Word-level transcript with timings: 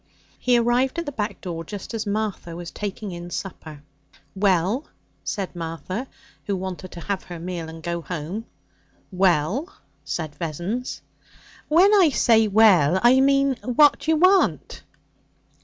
He 0.39 0.57
arrived 0.57 0.97
at 0.97 1.05
the 1.05 1.11
back 1.11 1.41
door 1.41 1.63
just 1.63 1.93
as 1.93 2.07
Martha 2.07 2.55
was 2.55 2.71
taking 2.71 3.11
in 3.11 3.29
supper. 3.29 3.83
'Well?' 4.35 4.85
said 5.23 5.55
Martha, 5.55 6.07
who 6.47 6.55
wanted 6.55 6.91
to 6.93 7.01
have 7.01 7.25
her 7.25 7.37
meal 7.39 7.69
and 7.69 7.83
go 7.83 8.01
home. 8.01 8.45
'Well?' 9.11 9.71
said 10.03 10.33
Vessons. 10.33 11.03
'When 11.67 11.93
I 11.93 12.09
say 12.09 12.47
"well," 12.47 12.99
I 13.03 13.19
mean 13.19 13.57
what 13.61 13.99
d'you 13.99 14.15
want?' 14.15 14.81